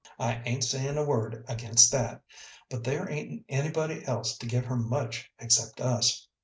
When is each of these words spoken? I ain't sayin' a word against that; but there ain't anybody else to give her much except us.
I 0.17 0.41
ain't 0.45 0.63
sayin' 0.63 0.97
a 0.97 1.05
word 1.05 1.45
against 1.47 1.91
that; 1.91 2.23
but 2.71 2.83
there 2.83 3.07
ain't 3.07 3.45
anybody 3.47 4.03
else 4.07 4.35
to 4.39 4.47
give 4.47 4.65
her 4.65 4.75
much 4.75 5.29
except 5.37 5.79
us. 5.79 6.27